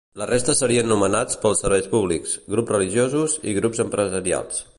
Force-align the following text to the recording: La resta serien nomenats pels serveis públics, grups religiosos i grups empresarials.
La 0.19 0.27
resta 0.27 0.53
serien 0.59 0.87
nomenats 0.91 1.37
pels 1.43 1.61
serveis 1.65 1.91
públics, 1.93 2.35
grups 2.55 2.75
religiosos 2.79 3.37
i 3.53 3.59
grups 3.61 3.85
empresarials. 3.89 4.65